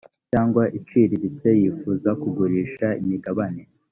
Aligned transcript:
cyangwa 0.31 0.63
iciriritse 0.79 1.49
yifuza 1.61 2.09
kugurisha 2.21 2.87
imigabane 3.01 3.63